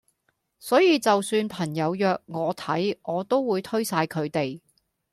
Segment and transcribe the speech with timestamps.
[0.57, 4.59] 所以就算朋友約我睇我都會推曬佢地